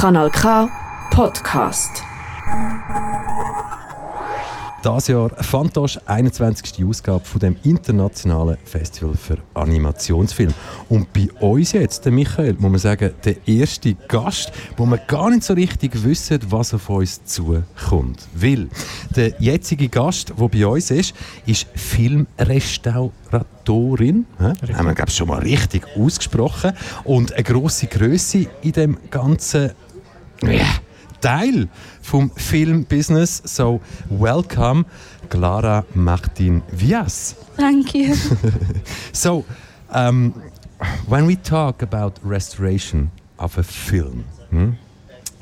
Kanal 0.00 0.30
K 0.30 0.66
Podcast. 1.10 2.02
Das 4.82 5.08
Jahr 5.08 5.28
Fantosch 5.28 5.98
21. 6.06 6.82
Ausgabe 6.86 7.22
von 7.22 7.38
dem 7.38 7.54
internationalen 7.64 8.56
Festival 8.64 9.14
für 9.14 9.36
Animationsfilm. 9.52 10.54
Und 10.88 11.12
bei 11.12 11.28
uns 11.40 11.72
jetzt, 11.72 12.06
der 12.06 12.12
Michael, 12.12 12.54
muss 12.54 12.70
man 12.70 12.78
sagen, 12.78 13.10
der 13.26 13.46
erste 13.46 13.92
Gast, 14.08 14.50
wo 14.78 14.86
man 14.86 15.00
gar 15.06 15.28
nicht 15.28 15.44
so 15.44 15.52
richtig 15.52 16.02
wissen, 16.02 16.38
was 16.48 16.72
auf 16.72 16.88
uns 16.88 17.22
zukommt. 17.26 18.26
Weil 18.34 18.70
der 19.14 19.34
jetzige 19.38 19.90
Gast, 19.90 20.32
der 20.40 20.48
bei 20.48 20.66
uns 20.66 20.90
ist, 20.90 21.14
ist 21.44 21.66
Filmrestauratorin. 21.74 24.24
Ja? 24.38 24.54
Haben 24.78 24.86
wir, 24.86 24.94
glaube 24.94 25.10
ich, 25.10 25.16
schon 25.16 25.28
mal 25.28 25.40
richtig 25.40 25.86
ausgesprochen. 25.94 26.72
Und 27.04 27.34
eine 27.34 27.42
grosse 27.42 27.86
Größe 27.86 28.46
in 28.62 28.72
dem 28.72 28.96
ganzen 29.10 29.72
Teil 31.20 31.68
vom 32.00 32.30
Filmbusiness. 32.34 33.42
So, 33.44 33.80
welcome, 34.08 34.86
Clara 35.28 35.84
Martín 35.94 36.62
Villas. 36.72 37.36
Thank 37.56 37.94
you. 37.94 38.14
so, 39.12 39.44
um, 39.90 40.34
when 41.06 41.26
we 41.26 41.36
talk 41.36 41.82
about 41.82 42.18
restoration 42.22 43.10
of 43.38 43.58
a 43.58 43.62
film, 43.62 44.24
hmm, 44.50 44.70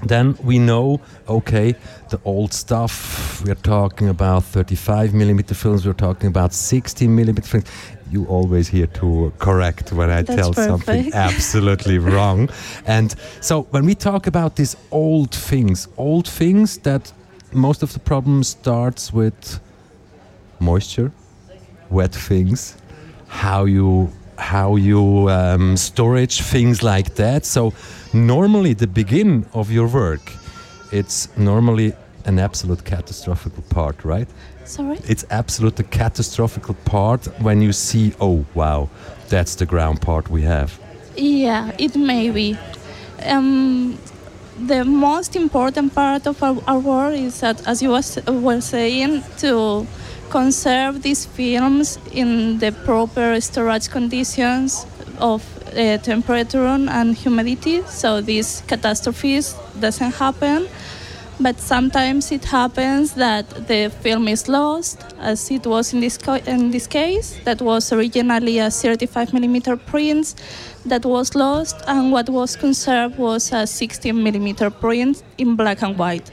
then 0.02 0.36
we 0.44 0.58
know, 0.58 1.00
okay, 1.28 1.74
the 2.10 2.20
old 2.24 2.52
stuff. 2.52 3.42
We're 3.44 3.54
talking 3.54 4.08
about 4.08 4.44
35 4.44 5.12
millimeter 5.12 5.54
films. 5.54 5.86
We're 5.86 5.92
talking 5.92 6.28
about 6.28 6.52
16 6.52 7.14
millimeter 7.14 7.46
films. 7.46 7.66
You 8.10 8.24
always 8.26 8.68
here 8.68 8.86
to 8.86 9.32
correct 9.38 9.92
when 9.92 10.08
I 10.10 10.22
That's 10.22 10.36
tell 10.36 10.52
perfect. 10.54 10.68
something 10.68 11.12
absolutely 11.14 11.98
wrong. 11.98 12.48
And 12.86 13.14
so 13.40 13.62
when 13.70 13.84
we 13.84 13.94
talk 13.94 14.26
about 14.26 14.56
these 14.56 14.76
old 14.90 15.34
things, 15.34 15.88
old 15.96 16.26
things 16.26 16.78
that 16.78 17.12
most 17.52 17.82
of 17.82 17.92
the 17.92 17.98
problem 17.98 18.44
starts 18.44 19.12
with 19.12 19.60
moisture, 20.60 21.12
wet 21.90 22.14
things, 22.14 22.76
how 23.26 23.64
you 23.64 24.10
how 24.38 24.76
you 24.76 25.28
um, 25.28 25.76
storage 25.76 26.40
things 26.40 26.82
like 26.82 27.14
that. 27.16 27.44
So 27.44 27.72
normally 28.12 28.74
the 28.74 28.86
begin 28.86 29.46
of 29.52 29.70
your 29.70 29.88
work, 29.88 30.32
it's 30.92 31.28
normally 31.36 31.92
an 32.24 32.38
absolute 32.38 32.84
catastrophical 32.84 33.62
part, 33.70 34.04
right? 34.04 34.28
Sorry? 34.64 34.98
It's 35.08 35.24
absolutely 35.30 35.86
catastrophical 35.86 36.74
part 36.84 37.26
when 37.40 37.62
you 37.62 37.72
see, 37.72 38.12
oh 38.20 38.44
wow, 38.54 38.88
that's 39.28 39.54
the 39.56 39.66
ground 39.66 40.00
part 40.00 40.30
we 40.30 40.42
have. 40.42 40.78
Yeah, 41.16 41.72
it 41.78 41.96
may 41.96 42.30
be. 42.30 42.56
Um, 43.24 43.98
the 44.66 44.84
most 44.84 45.36
important 45.36 45.94
part 45.94 46.26
of 46.26 46.42
our, 46.42 46.56
our 46.66 46.78
work 46.78 47.14
is 47.14 47.40
that, 47.40 47.66
as 47.66 47.82
you 47.82 47.90
was, 47.90 48.18
were 48.26 48.60
saying, 48.60 49.22
to 49.38 49.86
conserve 50.30 51.02
these 51.02 51.26
films 51.26 51.98
in 52.12 52.58
the 52.58 52.72
proper 52.84 53.40
storage 53.40 53.88
conditions 53.88 54.86
of 55.18 55.42
uh, 55.76 55.98
temperature 55.98 56.64
and 56.66 57.16
humidity, 57.16 57.82
so 57.86 58.20
these 58.20 58.62
catastrophes 58.66 59.54
doesn't 59.80 60.12
happen. 60.12 60.68
But 61.40 61.60
sometimes 61.60 62.32
it 62.32 62.44
happens 62.44 63.14
that 63.14 63.48
the 63.68 63.92
film 64.00 64.26
is 64.26 64.48
lost, 64.48 65.04
as 65.20 65.50
it 65.52 65.66
was 65.66 65.92
in 65.92 66.00
this, 66.00 66.18
in 66.46 66.72
this 66.72 66.88
case. 66.88 67.38
That 67.44 67.62
was 67.62 67.92
originally 67.92 68.58
a 68.58 68.70
35 68.70 69.32
millimeter 69.32 69.76
print 69.76 70.34
that 70.84 71.04
was 71.04 71.36
lost, 71.36 71.76
and 71.86 72.10
what 72.10 72.28
was 72.28 72.56
conserved 72.56 73.18
was 73.18 73.52
a 73.52 73.68
16 73.68 74.20
millimeter 74.20 74.68
print 74.68 75.22
in 75.38 75.54
black 75.54 75.82
and 75.82 75.96
white. 75.96 76.28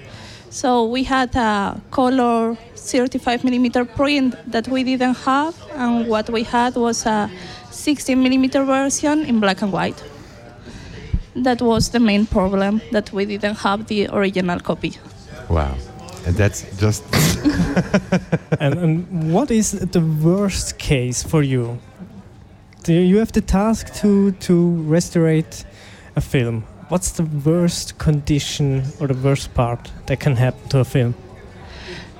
So 0.55 0.85
we 0.85 1.03
had 1.03 1.35
a 1.35 1.81
color 1.91 2.55
35 2.75 3.43
millimeter 3.43 3.83
print 3.83 4.35
that 4.47 4.69
we 4.69 4.85
didn't 4.85 5.17
have, 5.25 5.53
and 5.73 6.07
what 6.07 6.29
we 6.29 6.43
had 6.43 6.75
was 6.75 7.05
a 7.05 7.29
16 7.71 8.23
millimeter 8.23 8.63
version 8.63 9.25
in 9.25 9.41
black 9.41 9.61
and 9.61 9.73
white. 9.73 10.01
That 11.35 11.61
was 11.61 11.89
the 11.89 11.99
main 11.99 12.25
problem 12.25 12.79
that 12.93 13.11
we 13.11 13.25
didn't 13.25 13.57
have 13.57 13.87
the 13.87 14.07
original 14.13 14.61
copy. 14.61 14.93
Wow. 15.49 15.75
And 16.25 16.37
that's 16.37 16.63
just 16.77 17.03
and, 18.61 18.79
and 18.79 19.33
what 19.33 19.51
is 19.51 19.71
the 19.73 19.99
worst 20.23 20.77
case 20.77 21.21
for 21.21 21.43
you? 21.43 21.79
Do 22.83 22.93
you 22.93 23.17
have 23.17 23.33
the 23.33 23.41
task 23.41 23.93
to 23.95 24.31
to 24.31 24.83
restaurate 24.87 25.65
a 26.15 26.21
film? 26.21 26.63
What's 26.87 27.11
the 27.11 27.23
worst 27.23 27.97
condition 27.97 28.83
or 28.99 29.07
the 29.07 29.15
worst 29.15 29.53
part 29.55 29.91
that 30.05 30.19
can 30.19 30.35
happen 30.35 30.69
to 30.69 30.79
a 30.79 30.85
film? 30.85 31.15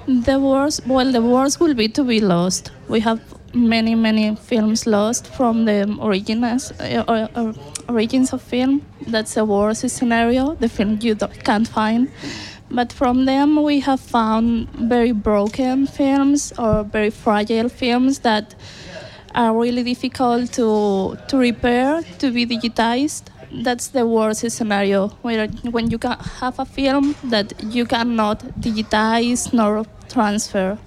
The 0.07 0.39
worst, 0.39 0.87
well, 0.87 1.11
the 1.11 1.21
worst 1.21 1.59
will 1.59 1.75
be 1.75 1.87
to 1.89 2.03
be 2.03 2.19
lost. 2.19 2.71
We 2.87 2.99
have 3.01 3.19
many, 3.53 3.93
many 3.93 4.35
films 4.35 4.87
lost 4.87 5.27
from 5.27 5.65
the 5.65 5.97
originals, 6.01 6.71
uh, 6.79 7.29
or 7.37 7.53
origins 7.87 8.33
of 8.33 8.41
film. 8.41 8.81
That's 9.05 9.35
the 9.35 9.45
worst 9.45 9.87
scenario. 9.89 10.55
The 10.55 10.69
film 10.69 10.97
you 10.99 11.15
can't 11.15 11.67
find. 11.67 12.09
But 12.71 12.91
from 12.91 13.25
them, 13.25 13.61
we 13.61 13.79
have 13.81 13.99
found 13.99 14.69
very 14.71 15.11
broken 15.11 15.85
films 15.85 16.53
or 16.57 16.83
very 16.83 17.11
fragile 17.11 17.69
films 17.69 18.19
that 18.19 18.55
are 19.35 19.53
really 19.55 19.83
difficult 19.83 20.53
to 20.53 21.17
to 21.27 21.37
repair, 21.37 22.01
to 22.19 22.31
be 22.31 22.45
digitized. 22.47 23.23
That's 23.63 23.87
the 23.87 24.05
worst 24.05 24.49
scenario 24.51 25.09
where 25.21 25.47
when 25.71 25.89
you 25.89 25.97
can 25.97 26.17
have 26.41 26.59
a 26.59 26.65
film 26.65 27.15
that 27.23 27.53
you 27.63 27.85
cannot 27.85 28.39
digitize 28.59 29.53
nor 29.53 29.85
transfer. 30.09 30.77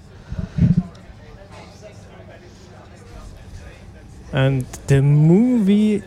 And 4.31 4.65
the 4.87 5.01
movie 5.01 6.03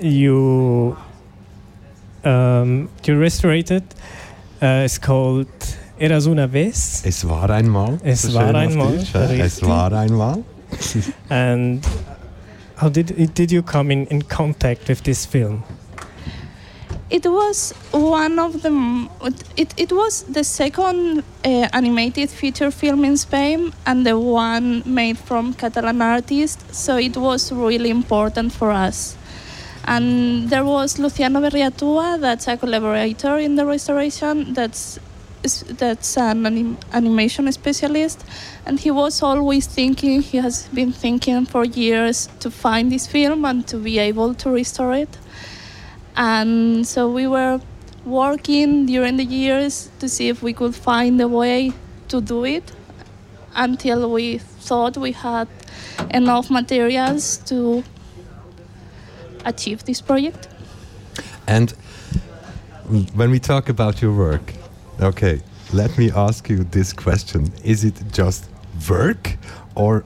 you 0.00 0.96
um, 2.24 2.88
you 3.04 3.16
restorated 3.16 3.84
uh, 4.60 4.84
is 4.84 4.98
called 4.98 5.48
Érase 5.98 6.28
una 6.28 6.46
vez. 6.46 7.02
Es 7.04 7.26
war 7.26 7.50
einmal. 7.50 7.98
Es 8.02 8.22
so 8.22 8.34
war 8.34 8.54
einmal, 8.54 8.96
Deutsch, 8.96 9.14
ja? 9.14 9.44
Es 9.44 9.62
war 9.62 9.92
einmal. 9.92 10.44
And 11.30 11.86
how 12.76 12.88
did 12.88 13.34
did 13.34 13.50
you 13.50 13.62
come 13.62 13.90
in, 13.90 14.06
in 14.06 14.22
contact 14.22 14.88
with 14.88 15.02
this 15.02 15.26
film? 15.26 15.64
It 17.08 17.24
was 17.24 17.72
one 17.92 18.38
of 18.38 18.62
the. 18.62 19.08
It, 19.56 19.72
it 19.76 19.92
was 19.92 20.24
the 20.24 20.42
second 20.42 21.22
uh, 21.44 21.68
animated 21.72 22.30
feature 22.30 22.70
film 22.70 23.04
in 23.04 23.16
Spain 23.16 23.72
and 23.86 24.04
the 24.04 24.18
one 24.18 24.82
made 24.84 25.16
from 25.16 25.54
Catalan 25.54 26.02
artists, 26.02 26.76
so 26.76 26.96
it 26.96 27.16
was 27.16 27.52
really 27.52 27.90
important 27.90 28.52
for 28.52 28.72
us. 28.72 29.16
And 29.84 30.50
there 30.50 30.64
was 30.64 30.98
Luciano 30.98 31.40
Berriatua, 31.40 32.20
that's 32.20 32.48
a 32.48 32.56
collaborator 32.56 33.38
in 33.38 33.54
the 33.54 33.64
restoration, 33.64 34.52
that's 34.52 34.98
that's 35.42 36.16
an 36.16 36.44
anim- 36.46 36.78
animation 36.92 37.50
specialist, 37.52 38.24
and 38.66 38.80
he 38.80 38.90
was 38.90 39.22
always 39.22 39.66
thinking. 39.66 40.22
He 40.22 40.38
has 40.38 40.66
been 40.68 40.92
thinking 40.92 41.46
for 41.46 41.64
years 41.64 42.28
to 42.40 42.50
find 42.50 42.90
this 42.90 43.06
film 43.06 43.44
and 43.44 43.66
to 43.68 43.76
be 43.78 43.98
able 43.98 44.34
to 44.34 44.50
restore 44.50 44.94
it 44.94 45.18
and 46.16 46.86
so 46.86 47.10
we 47.10 47.26
were 47.26 47.60
working 48.04 48.86
during 48.86 49.16
the 49.16 49.24
years 49.24 49.90
to 49.98 50.08
see 50.08 50.28
if 50.28 50.42
we 50.42 50.52
could 50.52 50.74
find 50.74 51.20
a 51.20 51.28
way 51.28 51.72
to 52.08 52.20
do 52.20 52.44
it 52.44 52.72
until 53.54 54.10
we 54.10 54.38
thought 54.38 54.96
we 54.96 55.12
had 55.12 55.48
enough 56.10 56.50
materials 56.50 57.38
to 57.38 57.84
achieve 59.44 59.84
this 59.84 60.00
project 60.00 60.48
And 61.46 61.70
when 63.14 63.30
we 63.30 63.38
talk 63.40 63.68
about 63.68 64.00
your 64.00 64.12
work, 64.12 64.52
okay, 65.00 65.40
let 65.72 65.96
me 65.98 66.10
ask 66.12 66.48
you 66.48 66.64
this 66.64 66.92
question. 66.92 67.52
Is 67.64 67.84
it 67.84 67.94
just 68.12 68.48
work 68.88 69.36
or 69.74 70.04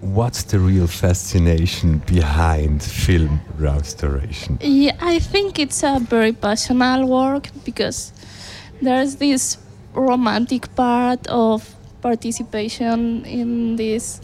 what's 0.00 0.42
the 0.44 0.58
real 0.58 0.86
fascination 0.86 1.98
behind 2.06 2.82
film 2.82 3.40
restoration? 3.58 4.58
Yeah, 4.60 4.96
I 5.00 5.18
think 5.18 5.58
it's 5.58 5.82
a 5.82 5.98
very 5.98 6.32
passionate 6.32 7.06
work 7.06 7.48
because 7.64 8.12
there's 8.80 9.16
this 9.16 9.58
romantic 9.94 10.74
part 10.76 11.26
of 11.26 11.74
participation 12.00 13.24
in 13.24 13.76
this 13.76 14.20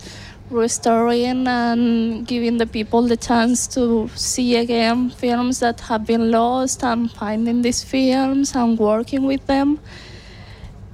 restoring 0.50 1.49
and 1.49 2.26
giving 2.26 2.58
the 2.58 2.67
people 2.67 3.02
the 3.02 3.17
chance 3.17 3.67
to 3.69 4.08
see 4.14 4.56
again 4.56 5.11
films 5.11 5.61
that 5.61 5.81
have 5.81 6.06
been 6.06 6.31
lost 6.31 6.85
and 6.85 7.11
finding 7.11 7.62
these 7.62 7.82
films 7.82 8.55
and 8.55 8.79
working 8.79 9.25
with 9.25 9.44
them. 9.46 9.81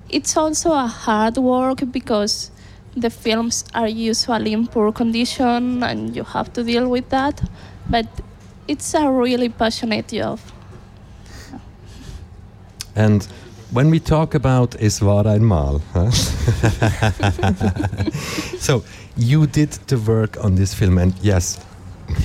It's 0.08 0.36
also 0.36 0.72
a 0.72 0.86
hard 0.86 1.36
work 1.36 1.80
because 1.90 2.50
the 2.96 3.10
films 3.10 3.64
are 3.74 3.88
usually 3.88 4.52
in 4.52 4.66
poor 4.66 4.92
condition 4.92 5.82
and 5.82 6.14
you 6.16 6.24
have 6.24 6.52
to 6.52 6.64
deal 6.64 6.88
with 6.88 7.08
that 7.10 7.40
but 7.88 8.06
it's 8.66 8.94
a 8.94 9.10
really 9.10 9.48
passionate 9.48 10.08
job 10.08 10.38
And 12.96 13.26
when 13.72 13.90
we 13.90 14.00
talk 14.00 14.34
about 14.34 14.74
Es 14.80 15.00
war 15.00 15.26
einmal, 15.26 15.80
huh? 15.92 16.10
so 18.58 18.82
you 19.16 19.46
did 19.46 19.70
the 19.86 19.98
work 19.98 20.42
on 20.44 20.56
this 20.56 20.74
film, 20.74 20.98
and 20.98 21.14
yes, 21.22 21.64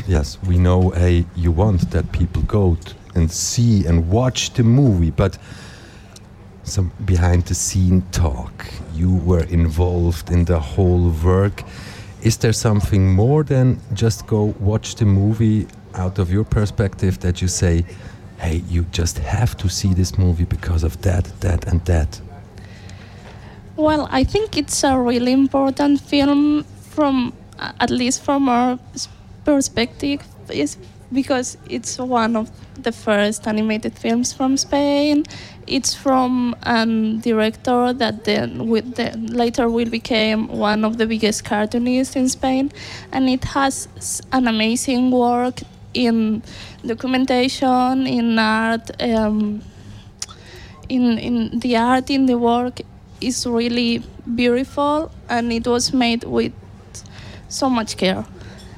yes, 0.07 0.39
we 0.47 0.57
know, 0.57 0.89
hey, 0.91 1.25
you 1.35 1.51
want 1.51 1.91
that 1.91 2.11
people 2.11 2.41
go 2.43 2.75
t- 2.75 2.93
and 3.13 3.31
see 3.31 3.85
and 3.85 4.09
watch 4.09 4.53
the 4.53 4.63
movie, 4.63 5.11
but 5.11 5.37
some 6.63 6.91
behind 7.05 7.45
the 7.45 7.53
scene 7.53 8.01
talk. 8.11 8.65
You 8.93 9.15
were 9.15 9.43
involved 9.43 10.31
in 10.31 10.45
the 10.45 10.59
whole 10.59 11.11
work. 11.23 11.63
Is 12.23 12.37
there 12.37 12.53
something 12.53 13.13
more 13.13 13.43
than 13.43 13.79
just 13.93 14.25
go 14.25 14.55
watch 14.59 14.95
the 14.95 15.05
movie 15.05 15.67
out 15.93 16.17
of 16.17 16.31
your 16.31 16.43
perspective 16.43 17.19
that 17.19 17.41
you 17.41 17.47
say, 17.47 17.85
hey, 18.39 18.63
you 18.67 18.83
just 18.91 19.17
have 19.19 19.55
to 19.57 19.69
see 19.69 19.93
this 19.93 20.17
movie 20.17 20.45
because 20.45 20.83
of 20.83 21.01
that, 21.01 21.25
that, 21.41 21.67
and 21.67 21.83
that? 21.85 22.21
Well, 23.75 24.07
I 24.11 24.23
think 24.23 24.57
it's 24.57 24.83
a 24.83 24.97
really 24.97 25.33
important 25.33 26.01
film 26.01 26.63
from, 26.63 27.33
uh, 27.59 27.73
at 27.79 27.89
least 27.89 28.23
from 28.23 28.47
our 28.47 28.79
perspective, 29.43 30.21
is 30.49 30.77
because 31.11 31.57
it's 31.69 31.97
one 31.97 32.35
of 32.35 32.49
the 32.81 32.91
first 32.91 33.47
animated 33.47 33.97
films 33.97 34.33
from 34.33 34.57
Spain. 34.57 35.23
It's 35.67 35.93
from 35.93 36.55
a 36.63 36.85
director 37.21 37.93
that 37.93 38.23
then 38.25 38.67
with 38.67 38.95
the, 38.95 39.17
later 39.17 39.69
will 39.69 39.89
become 39.89 40.47
one 40.47 40.85
of 40.85 40.97
the 40.97 41.07
biggest 41.07 41.43
cartoonists 41.43 42.15
in 42.15 42.29
Spain, 42.29 42.71
and 43.11 43.29
it 43.29 43.43
has 43.43 44.21
an 44.31 44.47
amazing 44.47 45.11
work 45.11 45.61
in 45.95 46.43
documentation, 46.85 48.07
in 48.07 48.37
art. 48.39 48.91
Um, 49.01 49.61
in 50.87 51.17
in 51.17 51.59
the 51.59 51.77
art 51.77 52.09
in 52.09 52.27
the 52.27 52.37
work 52.37 52.81
is 53.19 53.47
really 53.47 54.03
beautiful 54.35 55.09
and 55.29 55.51
it 55.51 55.65
was 55.65 55.93
made 55.93 56.23
with 56.23 56.53
so 57.49 57.67
much 57.69 57.97
care 57.97 58.23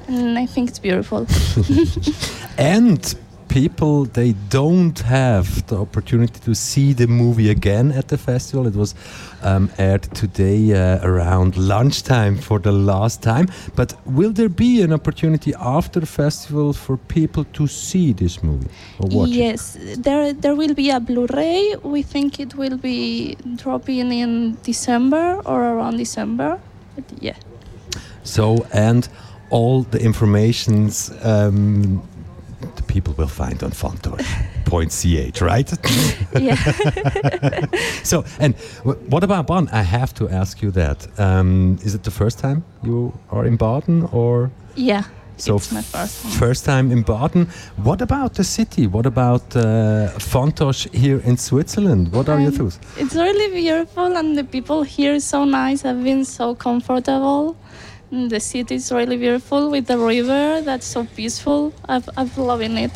and 0.06 0.38
i 0.38 0.46
think 0.46 0.70
it's 0.70 0.78
beautiful 0.78 1.26
And 2.58 3.14
people, 3.48 4.04
they 4.04 4.34
don't 4.48 4.98
have 5.00 5.66
the 5.66 5.76
opportunity 5.76 6.38
to 6.40 6.54
see 6.54 6.92
the 6.92 7.06
movie 7.06 7.50
again 7.50 7.92
at 7.92 8.08
the 8.08 8.18
festival. 8.18 8.66
It 8.66 8.74
was 8.74 8.94
um, 9.42 9.70
aired 9.78 10.02
today 10.14 10.72
uh, 10.72 11.06
around 11.06 11.56
lunchtime 11.56 12.36
for 12.36 12.58
the 12.58 12.72
last 12.72 13.22
time. 13.22 13.48
But 13.74 13.94
will 14.04 14.32
there 14.32 14.48
be 14.48 14.82
an 14.82 14.92
opportunity 14.92 15.54
after 15.58 16.00
the 16.00 16.06
festival 16.06 16.72
for 16.72 16.96
people 16.96 17.44
to 17.44 17.66
see 17.66 18.12
this 18.12 18.42
movie 18.42 18.68
or 18.98 19.08
watch 19.10 19.30
it? 19.30 19.34
yes 19.34 19.76
there 19.98 20.32
there 20.32 20.54
will 20.54 20.74
be 20.74 20.90
a 20.90 21.00
blu-ray 21.00 21.74
we 21.82 22.02
think 22.02 22.38
it 22.40 22.54
will 22.54 22.76
be 22.76 23.36
dropping 23.56 24.12
in 24.12 24.56
december 24.62 25.40
or 25.44 25.62
around 25.62 25.96
december 25.96 26.60
but 26.94 27.04
yeah 27.20 27.36
So, 28.22 28.66
and 28.72 29.08
all 29.50 29.82
the 29.84 29.98
informations 29.98 31.10
um, 31.22 32.02
people 32.88 33.14
will 33.18 33.28
find 33.42 33.62
on 33.62 33.70
fantoche.ch, 33.70 35.40
right? 35.40 35.72
yeah 36.40 36.56
So, 38.04 38.24
and 38.40 38.54
wh- 38.84 38.98
what 39.12 39.22
about 39.24 39.46
Baden? 39.46 39.68
I 39.72 39.82
have 39.82 40.12
to 40.14 40.28
ask 40.28 40.62
you 40.62 40.70
that. 40.72 41.06
Um, 41.18 41.78
is 41.84 41.94
it 41.94 42.02
the 42.02 42.10
first 42.10 42.38
time 42.38 42.62
you 42.82 43.12
are 43.30 43.46
in 43.46 43.56
Baden, 43.56 44.08
or 44.12 44.50
yeah 44.76 45.02
so 45.36 45.54
it's 45.56 45.70
my 45.72 45.82
first 45.82 46.24
one. 46.24 46.32
first 46.34 46.64
time 46.64 46.90
in 46.90 47.02
Baden? 47.02 47.46
What 47.84 48.00
about 48.02 48.34
the 48.34 48.44
city? 48.44 48.86
What 48.86 49.06
about 49.06 49.42
uh, 49.56 49.62
Fantoche 50.18 50.88
here 50.94 51.20
in 51.24 51.36
Switzerland? 51.36 52.12
What 52.12 52.28
are 52.28 52.40
your 52.40 52.48
Um, 52.50 52.56
thoughts? 52.58 52.78
It's 52.96 53.14
really 53.14 53.48
beautiful, 53.62 54.16
and 54.16 54.36
the 54.36 54.44
people 54.44 54.82
here 54.82 55.14
is 55.14 55.24
so 55.24 55.44
nice. 55.44 55.84
I've 55.84 56.02
been 56.02 56.24
so 56.24 56.54
comfortable. 56.56 57.54
And 58.10 58.30
the 58.30 58.40
city 58.40 58.74
is 58.76 58.90
really 58.90 59.16
beautiful 59.16 59.70
with 59.70 59.86
the 59.86 59.98
river. 59.98 60.62
That's 60.62 60.86
so 60.86 61.04
peaceful. 61.16 61.72
I've 61.88 62.08
I've 62.16 62.36
loving 62.38 62.76
it. 62.78 62.92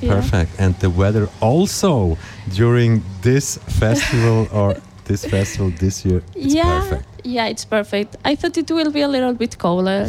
here. 0.00 0.14
Perfect. 0.14 0.50
And 0.58 0.74
the 0.80 0.88
weather 0.90 1.28
also 1.40 2.16
during 2.54 3.02
this 3.22 3.58
festival 3.80 4.46
or 4.52 4.76
this 5.04 5.24
festival 5.24 5.70
this 5.78 6.04
year, 6.04 6.22
yeah, 6.34 6.80
perfect. 6.80 7.04
yeah, 7.24 7.46
it's 7.46 7.64
perfect. 7.64 8.16
I 8.24 8.34
thought 8.34 8.56
it 8.58 8.70
will 8.70 8.90
be 8.90 9.02
a 9.02 9.08
little 9.08 9.34
bit 9.34 9.56
colder. 9.58 10.08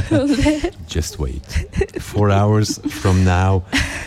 Just 0.86 1.18
wait. 1.18 1.44
Four 2.00 2.30
hours 2.30 2.78
from 3.02 3.24
now, 3.24 3.62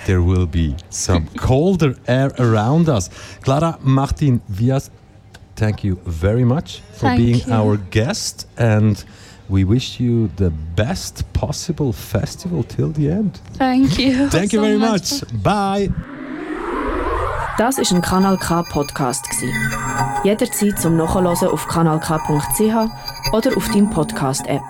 there 0.07 0.21
will 0.21 0.47
be 0.47 0.75
some 0.89 1.27
colder 1.37 1.95
air 2.07 2.31
around 2.39 2.89
us. 2.89 3.09
Clara 3.41 3.77
Martín 3.83 4.41
Villas, 4.49 4.89
thank 5.55 5.83
you 5.83 5.95
very 6.05 6.43
much 6.43 6.81
for 6.93 7.07
Thank 7.07 7.17
being 7.19 7.39
you. 7.47 7.53
our 7.53 7.77
guest. 7.77 8.47
And 8.57 9.03
we 9.49 9.63
wish 9.63 9.99
you 9.99 10.29
the 10.37 10.51
best 10.75 11.23
possible 11.33 11.93
festival 11.93 12.63
till 12.63 12.91
the 12.91 13.09
end. 13.09 13.39
Thank 13.57 13.97
you. 13.99 14.27
Thank 14.29 14.53
you 14.53 14.59
so 14.59 14.65
very 14.65 14.77
much. 14.77 15.23
Bye. 15.43 15.89
Das 17.57 17.77
ist 17.77 17.91
ein 17.93 18.01
Kanal 18.01 18.37
K 18.37 18.63
Podcast 18.63 19.29
gsi. 19.29 19.53
Jederzeit 20.23 20.79
zum 20.79 20.97
Nachhören 20.97 21.27
auf 21.27 21.67
kanalk.ch 21.67 23.31
oder 23.31 23.57
auf 23.57 23.69
deinem 23.69 23.89
Podcast 23.91 24.47
App. 24.47 24.63